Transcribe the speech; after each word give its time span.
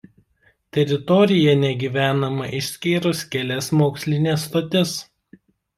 Teritorija 0.77 1.53
negyvenama 1.65 2.49
išskyrus 2.61 3.25
kelias 3.37 3.73
mokslines 3.83 4.51
stotis. 4.51 5.01